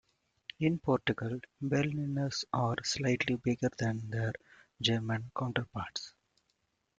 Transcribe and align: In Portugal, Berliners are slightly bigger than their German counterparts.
In 0.59 0.79
Portugal, 0.79 1.39
Berliners 1.61 2.43
are 2.51 2.77
slightly 2.83 3.35
bigger 3.35 3.69
than 3.77 4.09
their 4.09 4.33
German 4.81 5.29
counterparts. 5.37 6.15